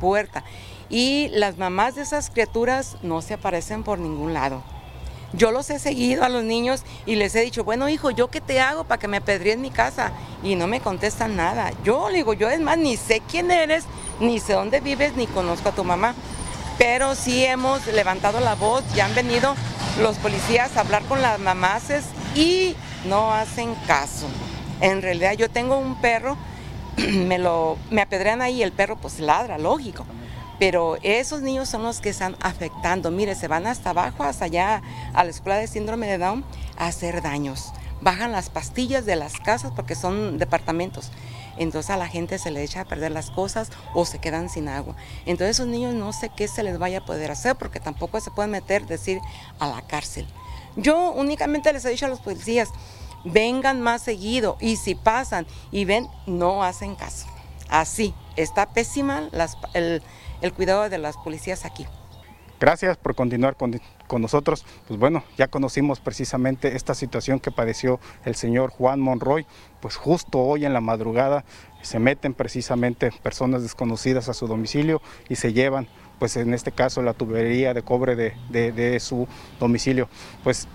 puerta. 0.00 0.44
Y 0.90 1.28
las 1.32 1.58
mamás 1.58 1.94
de 1.94 2.02
esas 2.02 2.30
criaturas 2.30 2.96
no 3.02 3.22
se 3.22 3.34
aparecen 3.34 3.82
por 3.82 3.98
ningún 3.98 4.34
lado. 4.34 4.62
Yo 5.32 5.50
los 5.50 5.68
he 5.70 5.80
seguido 5.80 6.22
a 6.22 6.28
los 6.28 6.44
niños 6.44 6.84
y 7.06 7.16
les 7.16 7.34
he 7.34 7.40
dicho, 7.40 7.64
bueno 7.64 7.88
hijo, 7.88 8.10
¿yo 8.12 8.28
qué 8.28 8.40
te 8.40 8.60
hago 8.60 8.84
para 8.84 9.00
que 9.00 9.08
me 9.08 9.16
apedreen 9.16 9.60
mi 9.60 9.70
casa? 9.70 10.12
Y 10.44 10.54
no 10.54 10.68
me 10.68 10.80
contestan 10.80 11.34
nada. 11.34 11.72
Yo 11.82 12.08
le 12.08 12.18
digo, 12.18 12.34
yo 12.34 12.48
es 12.48 12.60
más, 12.60 12.78
ni 12.78 12.96
sé 12.96 13.20
quién 13.28 13.50
eres, 13.50 13.84
ni 14.20 14.38
sé 14.38 14.52
dónde 14.52 14.80
vives, 14.80 15.16
ni 15.16 15.26
conozco 15.26 15.70
a 15.70 15.74
tu 15.74 15.82
mamá. 15.82 16.14
Pero 16.78 17.14
sí 17.14 17.44
hemos 17.44 17.86
levantado 17.86 18.40
la 18.40 18.54
voz, 18.54 18.82
ya 18.94 19.06
han 19.06 19.14
venido 19.14 19.54
los 20.00 20.16
policías 20.16 20.76
a 20.76 20.80
hablar 20.80 21.02
con 21.04 21.22
las 21.22 21.38
mamaces 21.38 22.04
y 22.34 22.74
no 23.04 23.32
hacen 23.32 23.74
caso. 23.86 24.26
En 24.80 25.02
realidad 25.02 25.34
yo 25.34 25.48
tengo 25.48 25.78
un 25.78 26.00
perro, 26.00 26.36
me 26.96 27.38
lo 27.38 27.78
me 27.90 28.02
apedrean 28.02 28.42
ahí, 28.42 28.62
el 28.62 28.72
perro 28.72 28.96
pues 28.96 29.20
ladra, 29.20 29.58
lógico. 29.58 30.04
Pero 30.58 30.98
esos 31.02 31.42
niños 31.42 31.68
son 31.68 31.82
los 31.82 32.00
que 32.00 32.10
están 32.10 32.36
afectando. 32.40 33.10
Mire, 33.10 33.34
se 33.34 33.48
van 33.48 33.66
hasta 33.66 33.90
abajo, 33.90 34.22
hasta 34.22 34.44
allá 34.44 34.82
a 35.12 35.24
la 35.24 35.30
escuela 35.30 35.58
de 35.58 35.66
síndrome 35.66 36.06
de 36.06 36.18
Down 36.18 36.44
a 36.76 36.86
hacer 36.86 37.22
daños. 37.22 37.72
Bajan 38.00 38.32
las 38.32 38.50
pastillas 38.50 39.04
de 39.04 39.16
las 39.16 39.34
casas 39.40 39.72
porque 39.74 39.94
son 39.94 40.38
departamentos. 40.38 41.10
Entonces 41.56 41.90
a 41.90 41.96
la 41.96 42.08
gente 42.08 42.38
se 42.38 42.50
le 42.50 42.62
echa 42.62 42.80
a 42.80 42.84
perder 42.84 43.12
las 43.12 43.30
cosas 43.30 43.70
o 43.94 44.04
se 44.04 44.18
quedan 44.18 44.48
sin 44.48 44.68
agua. 44.68 44.96
Entonces 45.26 45.56
esos 45.56 45.66
niños 45.66 45.94
no 45.94 46.12
sé 46.12 46.30
qué 46.36 46.48
se 46.48 46.62
les 46.62 46.78
vaya 46.78 46.98
a 46.98 47.04
poder 47.04 47.30
hacer 47.30 47.56
porque 47.56 47.80
tampoco 47.80 48.20
se 48.20 48.30
pueden 48.30 48.50
meter, 48.50 48.86
decir, 48.86 49.20
a 49.58 49.68
la 49.68 49.82
cárcel. 49.82 50.26
Yo 50.76 51.12
únicamente 51.12 51.72
les 51.72 51.84
he 51.84 51.90
dicho 51.90 52.06
a 52.06 52.08
los 52.08 52.20
policías, 52.20 52.70
vengan 53.24 53.80
más 53.80 54.02
seguido 54.02 54.56
y 54.60 54.76
si 54.76 54.94
pasan 54.94 55.46
y 55.70 55.84
ven, 55.84 56.08
no 56.26 56.64
hacen 56.64 56.96
caso. 56.96 57.26
Así, 57.68 58.14
está 58.36 58.72
pésima 58.72 59.28
el 59.72 60.52
cuidado 60.54 60.88
de 60.88 60.98
las 60.98 61.16
policías 61.16 61.64
aquí. 61.64 61.86
Gracias 62.64 62.96
por 62.96 63.14
continuar 63.14 63.56
con, 63.56 63.78
con 64.06 64.22
nosotros. 64.22 64.64
Pues 64.88 64.98
bueno, 64.98 65.22
ya 65.36 65.48
conocimos 65.48 66.00
precisamente 66.00 66.76
esta 66.76 66.94
situación 66.94 67.38
que 67.38 67.50
padeció 67.50 68.00
el 68.24 68.36
señor 68.36 68.70
Juan 68.70 69.00
Monroy. 69.00 69.44
Pues 69.82 69.96
justo 69.96 70.38
hoy 70.38 70.64
en 70.64 70.72
la 70.72 70.80
madrugada 70.80 71.44
se 71.82 71.98
meten 71.98 72.32
precisamente 72.32 73.10
personas 73.22 73.60
desconocidas 73.60 74.30
a 74.30 74.32
su 74.32 74.46
domicilio 74.46 75.02
y 75.28 75.36
se 75.36 75.52
llevan, 75.52 75.88
pues 76.18 76.38
en 76.38 76.54
este 76.54 76.72
caso, 76.72 77.02
la 77.02 77.12
tubería 77.12 77.74
de 77.74 77.82
cobre 77.82 78.16
de, 78.16 78.32
de- 78.50 78.98
su 78.98 79.28
domicilio. 79.60 80.08
Pues 80.42 80.66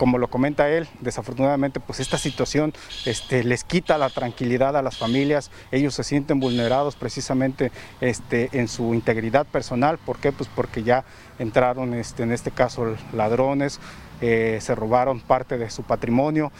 como 0.00 0.16
lo 0.16 0.28
comenta 0.28 0.70
él, 0.70 0.88
desafortunadamente 1.00 1.78
pues 1.78 2.00
esta 2.00 2.16
situación 2.16 2.72
este, 3.04 3.44
les 3.44 3.64
quita 3.64 3.98
la 3.98 4.08
tranquilidad 4.08 4.74
a 4.74 4.80
las 4.80 4.96
familias, 4.96 5.50
ellos 5.72 5.92
se 5.92 6.04
sienten 6.04 6.40
vulnerados 6.40 6.96
precisamente 6.96 7.70
este, 8.00 8.48
en 8.52 8.68
su 8.68 8.94
integridad 8.94 9.44
personal, 9.44 9.98
¿por 9.98 10.16
qué? 10.16 10.32
Pues 10.32 10.48
porque 10.54 10.84
ya 10.84 11.04
entraron 11.38 11.92
este, 11.92 12.22
en 12.22 12.32
este 12.32 12.50
caso 12.50 12.96
ladrones, 13.12 13.78
eh, 14.22 14.56
se 14.62 14.74
robaron 14.74 15.20
parte 15.20 15.58
de 15.58 15.68
su 15.68 15.82
patrimonio. 15.82 16.50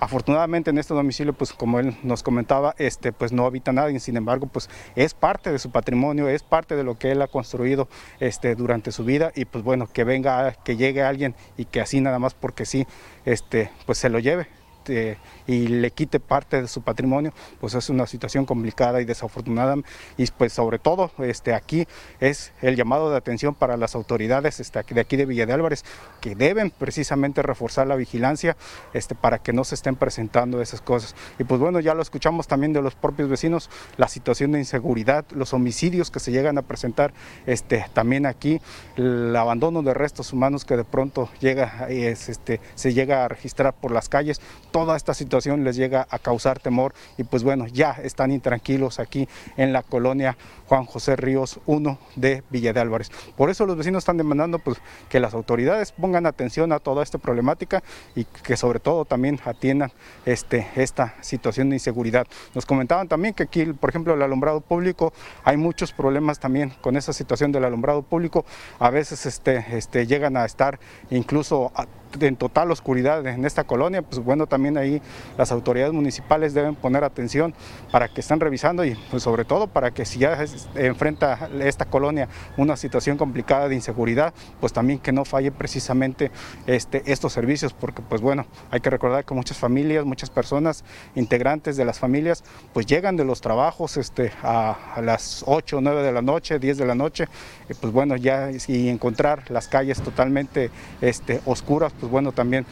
Afortunadamente 0.00 0.70
en 0.70 0.78
este 0.78 0.94
domicilio, 0.94 1.32
pues 1.32 1.52
como 1.52 1.80
él 1.80 1.96
nos 2.02 2.22
comentaba, 2.22 2.74
este, 2.78 3.12
pues 3.12 3.32
no 3.32 3.46
habita 3.46 3.72
nadie, 3.72 3.98
sin 4.00 4.16
embargo, 4.16 4.46
pues 4.46 4.70
es 4.94 5.14
parte 5.14 5.50
de 5.50 5.58
su 5.58 5.70
patrimonio, 5.70 6.28
es 6.28 6.42
parte 6.42 6.76
de 6.76 6.84
lo 6.84 6.96
que 6.96 7.10
él 7.10 7.22
ha 7.22 7.26
construido 7.26 7.88
este, 8.20 8.54
durante 8.54 8.92
su 8.92 9.04
vida. 9.04 9.32
Y 9.34 9.44
pues 9.44 9.64
bueno, 9.64 9.88
que 9.92 10.04
venga, 10.04 10.52
que 10.64 10.76
llegue 10.76 11.02
alguien 11.02 11.34
y 11.56 11.64
que 11.64 11.80
así 11.80 12.00
nada 12.00 12.18
más 12.18 12.34
porque 12.34 12.64
sí, 12.64 12.86
este, 13.24 13.70
pues 13.86 13.98
se 13.98 14.08
lo 14.08 14.18
lleve 14.18 14.46
este, 14.88 15.18
y 15.46 15.68
le 15.68 15.90
quite 15.90 16.20
parte 16.20 16.60
de 16.62 16.68
su 16.68 16.82
patrimonio, 16.82 17.32
pues 17.60 17.74
es 17.74 17.90
una 17.90 18.06
situación 18.06 18.44
complicada 18.44 19.00
y 19.00 19.04
desafortunada. 19.04 19.76
Y 20.16 20.26
pues 20.26 20.52
sobre 20.52 20.78
todo 20.78 21.10
este, 21.18 21.54
aquí 21.54 21.86
es 22.20 22.52
el 22.62 22.76
llamado 22.76 23.10
de 23.10 23.16
atención 23.16 23.54
para 23.54 23.76
las 23.76 23.94
autoridades 23.94 24.60
este, 24.60 24.82
de 24.82 25.00
aquí 25.00 25.16
de 25.16 25.26
Villa 25.26 25.46
de 25.46 25.52
Álvarez, 25.52 25.84
que 26.20 26.34
deben 26.34 26.70
precisamente 26.70 27.42
reforzar 27.42 27.86
la 27.86 27.96
vigilancia 27.96 28.56
este, 28.94 29.14
para 29.14 29.38
que 29.38 29.52
no 29.52 29.64
se 29.64 29.74
estén 29.74 29.96
presentando 29.96 30.60
esas 30.62 30.80
cosas. 30.80 31.14
Y 31.38 31.44
pues 31.44 31.60
bueno, 31.60 31.80
ya 31.80 31.94
lo 31.94 32.02
escuchamos 32.02 32.46
también 32.46 32.72
de 32.72 32.82
los 32.82 32.94
propios 32.94 33.28
vecinos, 33.28 33.70
la 33.96 34.08
situación 34.08 34.52
de 34.52 34.58
inseguridad, 34.58 35.24
los 35.30 35.52
homicidios 35.52 36.10
que 36.10 36.20
se 36.20 36.32
llegan 36.32 36.58
a 36.58 36.62
presentar 36.62 37.12
este, 37.46 37.86
también 37.92 38.26
aquí, 38.26 38.60
el 38.96 39.34
abandono 39.36 39.82
de 39.82 39.94
restos 39.94 40.32
humanos 40.32 40.64
que 40.64 40.76
de 40.76 40.84
pronto 40.84 41.28
llega, 41.40 41.88
es, 41.88 42.28
este, 42.28 42.60
se 42.74 42.94
llega 42.94 43.24
a 43.24 43.28
registrar 43.28 43.74
por 43.74 43.90
las 43.90 44.08
calles, 44.08 44.40
toda 44.78 44.96
esta 44.96 45.12
situación 45.12 45.64
les 45.64 45.74
llega 45.74 46.06
a 46.08 46.20
causar 46.20 46.60
temor 46.60 46.94
y 47.16 47.24
pues 47.24 47.42
bueno, 47.42 47.66
ya 47.66 47.98
están 48.04 48.30
intranquilos 48.30 49.00
aquí 49.00 49.28
en 49.56 49.72
la 49.72 49.82
colonia 49.82 50.36
Juan 50.68 50.84
José 50.84 51.16
Ríos 51.16 51.58
1 51.66 51.98
de 52.14 52.44
Villa 52.48 52.72
de 52.72 52.78
Álvarez. 52.78 53.10
Por 53.36 53.50
eso 53.50 53.66
los 53.66 53.76
vecinos 53.76 54.02
están 54.02 54.18
demandando 54.18 54.60
pues, 54.60 54.78
que 55.08 55.18
las 55.18 55.34
autoridades 55.34 55.90
pongan 55.90 56.26
atención 56.26 56.70
a 56.70 56.78
toda 56.78 57.02
esta 57.02 57.18
problemática 57.18 57.82
y 58.14 58.24
que 58.24 58.56
sobre 58.56 58.78
todo 58.78 59.04
también 59.04 59.40
atiendan 59.44 59.90
este, 60.24 60.68
esta 60.76 61.16
situación 61.22 61.70
de 61.70 61.76
inseguridad. 61.76 62.28
Nos 62.54 62.64
comentaban 62.64 63.08
también 63.08 63.34
que 63.34 63.42
aquí, 63.42 63.64
por 63.64 63.90
ejemplo, 63.90 64.14
el 64.14 64.22
alumbrado 64.22 64.60
público, 64.60 65.12
hay 65.42 65.56
muchos 65.56 65.92
problemas 65.92 66.38
también 66.38 66.72
con 66.80 66.96
esa 66.96 67.12
situación 67.12 67.50
del 67.50 67.64
alumbrado 67.64 68.02
público. 68.02 68.44
A 68.78 68.90
veces 68.90 69.26
este, 69.26 69.64
este, 69.76 70.06
llegan 70.06 70.36
a 70.36 70.44
estar 70.44 70.78
incluso 71.10 71.72
en 72.20 72.36
total 72.36 72.70
oscuridad 72.70 73.26
en 73.26 73.44
esta 73.44 73.64
colonia, 73.64 74.02
pues 74.02 74.22
bueno, 74.22 74.46
también 74.46 74.76
ahí 74.78 75.00
las 75.36 75.52
autoridades 75.52 75.92
municipales 75.92 76.54
deben 76.54 76.74
poner 76.74 77.04
atención 77.04 77.54
para 77.92 78.08
que 78.08 78.20
estén 78.20 78.40
revisando 78.40 78.84
y 78.84 78.94
pues 79.10 79.22
sobre 79.22 79.44
todo 79.44 79.66
para 79.66 79.90
que 79.90 80.04
si 80.04 80.18
ya 80.18 80.42
es- 80.42 80.68
enfrenta 80.74 81.48
esta 81.60 81.84
colonia 81.84 82.28
una 82.56 82.76
situación 82.76 83.16
complicada 83.16 83.68
de 83.68 83.74
inseguridad, 83.74 84.32
pues 84.60 84.72
también 84.72 84.98
que 84.98 85.12
no 85.12 85.24
falle 85.24 85.50
precisamente 85.52 86.30
este, 86.66 87.02
estos 87.10 87.32
servicios, 87.32 87.72
porque 87.72 88.02
pues 88.02 88.20
bueno, 88.20 88.46
hay 88.70 88.80
que 88.80 88.90
recordar 88.90 89.24
que 89.24 89.34
muchas 89.34 89.56
familias, 89.58 90.04
muchas 90.04 90.30
personas, 90.30 90.84
integrantes 91.14 91.76
de 91.76 91.84
las 91.84 91.98
familias, 91.98 92.44
pues 92.72 92.86
llegan 92.86 93.16
de 93.16 93.24
los 93.24 93.40
trabajos 93.40 93.96
este, 93.96 94.32
a, 94.42 94.76
a 94.96 95.02
las 95.02 95.44
8 95.46 95.78
o 95.78 95.80
9 95.80 96.02
de 96.02 96.12
la 96.12 96.22
noche, 96.22 96.58
10 96.58 96.78
de 96.78 96.86
la 96.86 96.94
noche, 96.94 97.26
y 97.68 97.74
pues 97.74 97.92
bueno, 97.92 98.16
ya 98.16 98.50
y 98.66 98.88
encontrar 98.88 99.50
las 99.50 99.68
calles 99.68 100.00
totalmente 100.00 100.70
este, 101.00 101.40
oscuras, 101.44 101.92
pues 102.00 102.10
bueno, 102.10 102.32
también 102.32 102.66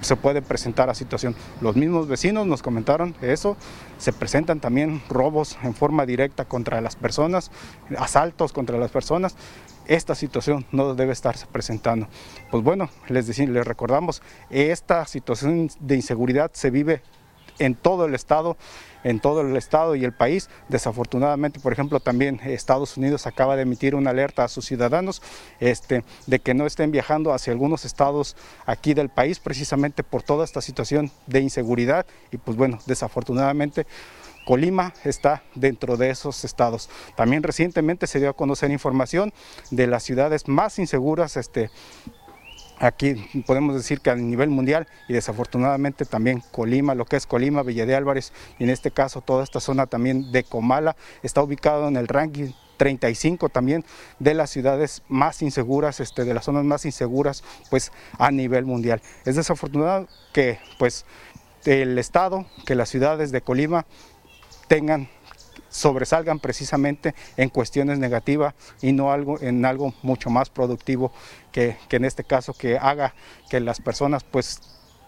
se 0.00 0.16
puede 0.16 0.40
presentar 0.40 0.88
a 0.88 0.94
situación. 0.94 1.34
Los 1.60 1.76
mismos 1.76 2.08
vecinos 2.08 2.46
nos 2.46 2.62
comentaron 2.62 3.14
eso, 3.20 3.56
se 3.98 4.12
presentan 4.12 4.58
también 4.60 5.02
robos 5.10 5.58
en 5.62 5.74
forma 5.74 6.06
directa 6.06 6.46
contra 6.46 6.80
las 6.80 6.96
personas, 6.96 7.50
asaltos 7.98 8.52
contra 8.52 8.78
las 8.78 8.90
personas. 8.90 9.36
Esta 9.86 10.14
situación 10.14 10.64
no 10.72 10.94
debe 10.94 11.12
estarse 11.12 11.46
presentando. 11.50 12.06
Pues 12.50 12.62
bueno, 12.62 12.88
les, 13.08 13.28
deci- 13.28 13.48
les 13.48 13.66
recordamos, 13.66 14.22
esta 14.48 15.04
situación 15.04 15.68
de 15.80 15.96
inseguridad 15.96 16.50
se 16.54 16.70
vive 16.70 17.02
en 17.60 17.76
todo 17.76 18.06
el 18.06 18.14
estado, 18.16 18.56
en 19.04 19.20
todo 19.20 19.42
el 19.42 19.56
estado 19.56 19.94
y 19.94 20.04
el 20.04 20.12
país. 20.12 20.50
Desafortunadamente, 20.68 21.60
por 21.60 21.72
ejemplo, 21.72 22.00
también 22.00 22.40
Estados 22.42 22.96
Unidos 22.96 23.26
acaba 23.26 23.54
de 23.54 23.62
emitir 23.62 23.94
una 23.94 24.10
alerta 24.10 24.42
a 24.42 24.48
sus 24.48 24.64
ciudadanos 24.64 25.22
este, 25.60 26.02
de 26.26 26.40
que 26.40 26.54
no 26.54 26.66
estén 26.66 26.90
viajando 26.90 27.32
hacia 27.32 27.52
algunos 27.52 27.84
estados 27.84 28.34
aquí 28.66 28.94
del 28.94 29.10
país 29.10 29.38
precisamente 29.38 30.02
por 30.02 30.22
toda 30.22 30.44
esta 30.44 30.60
situación 30.60 31.12
de 31.26 31.40
inseguridad 31.40 32.06
y 32.32 32.38
pues 32.38 32.56
bueno, 32.56 32.80
desafortunadamente 32.86 33.86
Colima 34.46 34.94
está 35.04 35.42
dentro 35.54 35.96
de 35.96 36.10
esos 36.10 36.44
estados. 36.44 36.88
También 37.14 37.42
recientemente 37.42 38.06
se 38.06 38.18
dio 38.18 38.30
a 38.30 38.32
conocer 38.32 38.70
información 38.70 39.32
de 39.70 39.86
las 39.86 40.02
ciudades 40.02 40.48
más 40.48 40.78
inseguras 40.78 41.36
este, 41.36 41.70
aquí 42.80 43.14
podemos 43.46 43.76
decir 43.76 44.00
que 44.00 44.10
a 44.10 44.16
nivel 44.16 44.48
mundial 44.48 44.88
y 45.06 45.12
desafortunadamente 45.12 46.04
también 46.06 46.42
Colima, 46.50 46.94
lo 46.94 47.04
que 47.04 47.16
es 47.16 47.26
Colima, 47.26 47.62
Villa 47.62 47.86
de 47.86 47.94
Álvarez 47.94 48.32
y 48.58 48.64
en 48.64 48.70
este 48.70 48.90
caso 48.90 49.20
toda 49.20 49.44
esta 49.44 49.60
zona 49.60 49.86
también 49.86 50.32
de 50.32 50.42
Comala 50.42 50.96
está 51.22 51.42
ubicado 51.42 51.86
en 51.88 51.96
el 51.96 52.08
ranking 52.08 52.52
35 52.78 53.50
también 53.50 53.84
de 54.18 54.32
las 54.32 54.48
ciudades 54.48 55.02
más 55.06 55.42
inseguras, 55.42 56.00
este, 56.00 56.24
de 56.24 56.32
las 56.32 56.46
zonas 56.46 56.64
más 56.64 56.86
inseguras 56.86 57.44
pues 57.68 57.92
a 58.18 58.30
nivel 58.30 58.64
mundial. 58.64 59.02
Es 59.26 59.36
desafortunado 59.36 60.08
que 60.32 60.58
pues 60.78 61.04
el 61.66 61.98
estado, 61.98 62.46
que 62.64 62.74
las 62.74 62.88
ciudades 62.88 63.32
de 63.32 63.42
Colima 63.42 63.84
tengan 64.66 65.10
sobresalgan 65.70 66.40
precisamente 66.40 67.14
en 67.36 67.48
cuestiones 67.48 67.98
negativas 67.98 68.54
y 68.82 68.92
no 68.92 69.12
algo, 69.12 69.40
en 69.40 69.64
algo 69.64 69.94
mucho 70.02 70.28
más 70.28 70.50
productivo 70.50 71.12
que, 71.52 71.76
en 71.90 72.04
este 72.04 72.24
caso 72.24 72.52
que 72.52 72.76
haga 72.76 73.14
que 73.48 73.60
las 73.60 73.80
personas 73.80 74.24
pues 74.24 74.60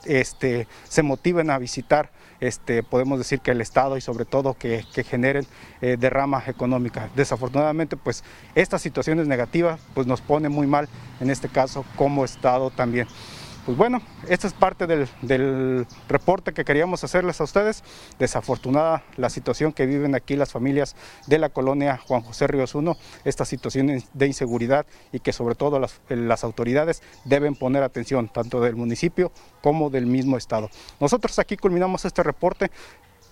este, 0.05 0.67
se 0.89 1.03
motiven 1.03 1.51
a 1.51 1.59
visitar, 1.59 2.11
este, 2.41 2.83
podemos 2.83 3.19
decir 3.19 3.41
que 3.41 3.53
el 3.53 3.61
Estado 3.61 3.97
y 3.97 4.01
sobre 4.01 4.25
todo 4.25 4.55
que, 4.55 4.85
generen 5.05 5.47
eh, 5.81 5.97
derrama 5.99 6.43
económica. 6.47 7.09
Desafortunadamente, 7.15 7.97
pues 7.97 8.25
estas 8.55 8.83
situaciones 8.83 9.29
negativas 9.29 9.81
pues, 9.95 10.07
nos 10.07 10.21
pone 10.21 10.49
muy 10.49 10.67
mal, 10.67 10.89
en 11.21 11.31
este 11.31 11.49
caso 11.49 11.85
como 11.97 12.25
Estado 12.25 12.71
también. 12.71 13.07
Pues 13.65 13.79
bueno, 13.79 14.03
esta 14.29 14.49
es 14.49 14.55
parte 14.55 14.89
del, 14.89 15.87
reporte 16.09 16.53
que 16.53 16.65
queríamos 16.65 17.05
hacerles 17.05 17.41
a 17.41 17.45
ustedes. 17.45 17.85
Desafortunada 18.19 19.05
la 19.17 19.31
situación 19.31 19.73
que 19.73 19.87
viven 19.87 20.17
aquí 20.17 20.35
las 20.35 20.51
familias 20.51 20.97
de 21.29 21.39
la 21.39 21.49
colonia 21.49 21.97
Juan 21.97 22.23
José 22.23 22.49
Ríos 22.49 22.75
1, 22.75 22.97
esta 23.25 23.45
situación 23.45 24.03
de 24.13 24.27
inseguridad 24.27 24.85
y 25.13 25.21
que 25.21 25.33
sobre 25.33 25.55
todo 25.55 25.79
las, 25.79 26.01
las 26.09 26.43
autoridades 26.43 27.03
deben 27.25 27.55
poner 27.55 27.85
atención, 27.85 28.29
tanto 28.29 28.61
del 28.61 28.75
municipio 28.75 29.31
como 29.61 29.91
del 29.91 30.07
mismo 30.07 30.37
estado. 30.37 30.69
Nosotros 30.99 31.39
aquí 31.39 31.57
culminamos 31.57 32.05
este 32.05 32.25
reporte 32.25 32.73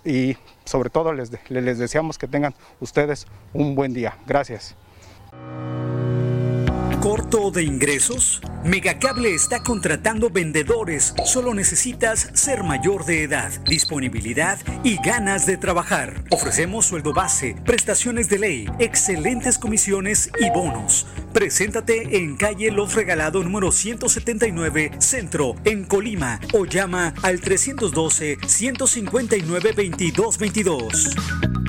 y 0.05 0.37
sobre 0.65 0.91
todo 0.91 1.13
les, 1.13 1.33
les 1.49 1.79
deseamos 1.79 2.19
que 2.19 2.29
tengan 2.29 2.55
ustedes 2.79 3.27
un 3.53 3.75
buen 3.75 3.93
día. 3.93 4.17
Gracias. 4.27 4.77
¿Corto 7.01 7.51
de 7.51 7.63
ingresos? 7.63 8.43
Megacable 8.63 9.35
está 9.35 9.63
contratando 9.63 10.29
vendedores. 10.29 11.15
Solo 11.25 11.55
necesitas 11.55 12.29
ser 12.35 12.63
mayor 12.63 13.07
de 13.07 13.23
edad, 13.23 13.51
disponibilidad 13.65 14.59
y 14.85 14.97
ganas 14.97 15.47
de 15.47 15.57
trabajar. 15.57 16.23
Ofrecemos 16.31 16.85
sueldo 16.85 17.15
base, 17.15 17.57
prestaciones 17.65 18.29
de 18.29 18.39
ley, 18.39 18.69
excelentes 18.79 19.57
comisiones 19.57 20.31
y 20.39 20.51
bonos. 20.51 21.07
Preséntate 21.33 22.19
en 22.19 22.37
calle 22.37 22.71
Los 22.71 22.95
Regalado 22.95 23.43
número 23.43 23.73
179, 23.73 24.91
Centro, 24.99 25.55
en 25.65 25.85
Colima, 25.85 26.39
o 26.53 26.67
llama 26.67 27.15
al 27.23 27.41
312 27.41 28.37
159 28.47 29.73
2222. 29.73 31.60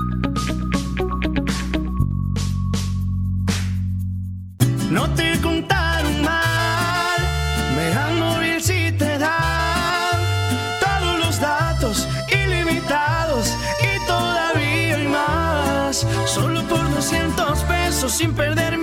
200 18.01 18.07
pesos 18.07 18.17
sin 18.17 18.33
perder 18.33 18.80